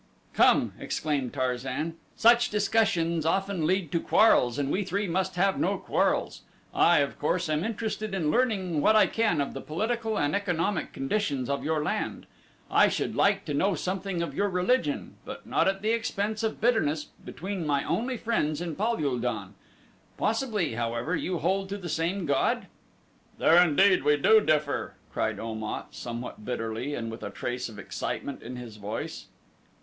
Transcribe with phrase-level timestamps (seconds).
[0.33, 5.77] "Come!" exclaimed Tarzan; "such discussions often lead to quarrels and we three must have no
[5.77, 6.41] quarrels.
[6.73, 10.91] I, of course, am interested in learning what I can of the political and economic
[10.91, 12.25] conditions of your land;
[12.71, 16.59] I should like to know something of your religion; but not at the expense of
[16.59, 19.53] bitterness between my only friends in Pal ul don.
[20.17, 22.65] Possibly, however, you hold to the same god?"
[23.37, 27.77] "There indeed we do differ," cried Om at, somewhat bitterly and with a trace of
[27.77, 29.27] excitement in his voice.